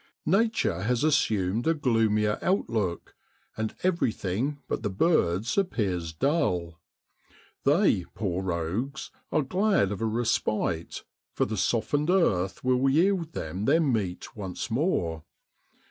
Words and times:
Nature 0.25 0.81
has 0.81 1.03
assumed 1.03 1.67
a 1.67 1.75
gloomier 1.75 2.39
outlook, 2.41 3.13
and 3.55 3.75
everything 3.83 4.57
but 4.67 4.81
the 4.81 4.89
birds 4.89 5.59
appears 5.59 6.11
dull; 6.11 6.79
they, 7.65 8.05
poor 8.15 8.41
rogues, 8.41 9.11
are 9.31 9.43
glad 9.43 9.91
of 9.91 10.01
a 10.01 10.05
respite, 10.05 11.03
for 11.35 11.45
the 11.45 11.55
softened 11.55 12.09
earth 12.09 12.63
will 12.63 12.89
yield 12.89 13.33
them 13.33 13.65
their 13.65 13.79
meat 13.79 14.35
once 14.35 14.71
more. 14.71 15.23